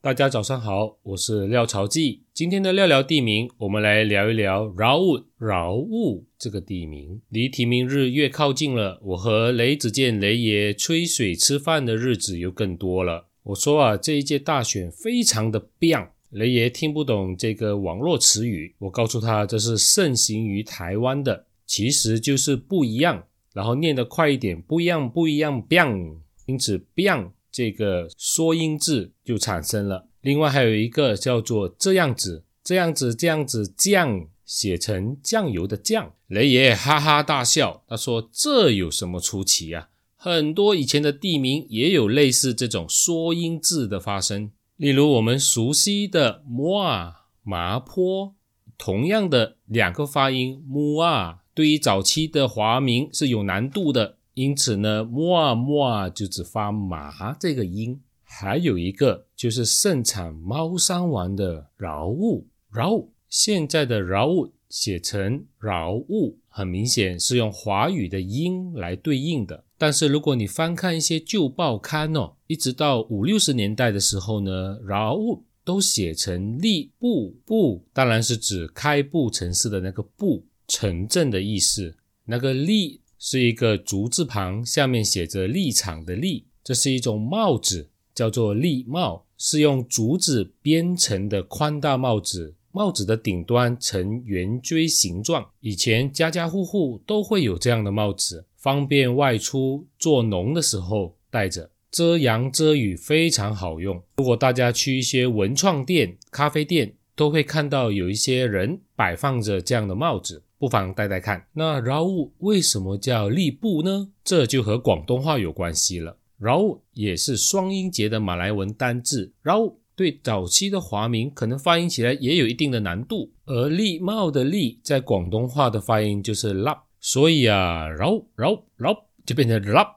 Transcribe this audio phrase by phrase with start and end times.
[0.00, 2.22] 大家早上好，我是廖朝记。
[2.32, 5.18] 今天的廖聊地名，我们来聊一聊饶务。
[5.36, 13.26] 饶务这个地名，离提名日越靠近了，我和雷子健雷爷吹水吃饭的日子又更多了。
[13.42, 16.10] 我说啊，这一届大选非常的 biang。
[16.30, 23.24] 雷爷听不懂这个网络词语，我告诉他这是盛行于台湾的，其实就是不一样。
[23.52, 26.18] 然后念得快一点，不一样，不一样，biang。
[26.46, 27.32] 因此，biang。
[27.50, 30.08] 这个缩音字就产生了。
[30.20, 36.12] 另外还有一个叫做这样子，这样子，这样子，酱写成酱油的酱。
[36.26, 39.88] 雷爷哈哈大笑，他说：“这有什么出奇啊？
[40.16, 44.50] 很多以前的地名也有类似这种缩音字的发生。
[44.76, 48.34] 例如我们熟悉的摩啊麻坡，
[48.76, 58.00] 同样的两个发音摩啊，对于早期的华名是有难度的。”因此呢，摸啊摸啊就只发麻这个音。
[58.22, 69.64] 还有一个就是盛产猫山王的饶物，饶物现在的饶物写成饶物，很明显是用华语的音来对应的。
[69.76, 83.00] 但是如果你翻看一些旧报刊哦，一直到五六十年代的时候呢，饶物都写成立布布，当然是指开埠城市的那个布城镇的意思，那个立。
[83.18, 95.50] 是一个竹字旁，下面写着立场的立，这是一种帽子，叫做立帽，是用竹子编成的宽大帽子，帽子的顶端呈圆锥形状。
[95.60, 104.02] 以前家家户户都会有这样的帽子，方便外出做农的时候戴着，遮阳遮雨非常好用。
[104.18, 110.44] 如果大家去一些文创店、咖啡店，都会看到有一些人摆放着这样的帽子。
[110.58, 111.46] 不妨戴戴看。
[111.52, 114.10] 那饶物为什么叫利布呢？
[114.24, 116.18] 这就和广东话有关系了。
[116.36, 119.32] 饶物也是双音节的马来文单字。
[119.42, 123.32] 饶物对早期的华名可能发音起来也有一定的难度。
[123.46, 129.94] 而利帽的利在广东话的发音就是 lap，所以啊，饶饶饶就变成 lap。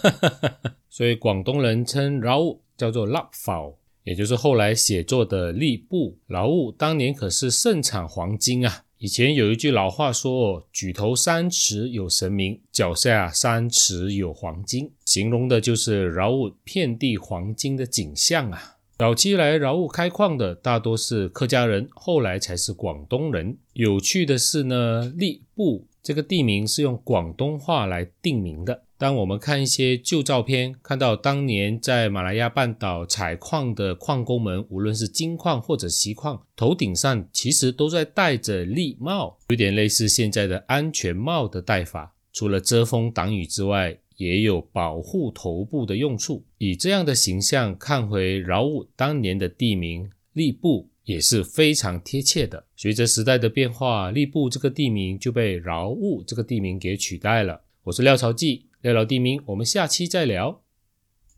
[0.90, 6.18] 所以广东人称饶物叫做 lap f 也就是后来写作的利布。
[6.26, 8.83] 饶物当年可是盛产黄金啊。
[9.04, 18.78] 以前有一句老话说：“举头三尺有神明，脚下三尺有黄金”，形容的就是饶雾遍地黄金的景象啊。
[18.96, 23.58] 早期来饶雾开矿的大多是客家人，后来才是广东人。
[23.74, 28.83] 有趣的是呢，利布这个地名是用广东话来定名的。
[28.96, 42.14] 当我们看一些旧照片，看到当年在马来亚半岛采矿的矿工们，无论是金矿或者锡矿，头顶上其实都在戴着笠帽，有点类似现在的安全帽的戴法。
[42.32, 46.44] 除了遮风挡雨之外，也有保护头部的用处。
[46.58, 52.64] 以这样的形象看回饶务当年的地名利布，也是非常贴切的。
[52.76, 57.62] 随着时代的变化，利布这个地名就被饶务这个地名给取代了。
[57.82, 58.66] 我是廖朝记。
[58.84, 60.63] 聊聊地名，我们下期再聊。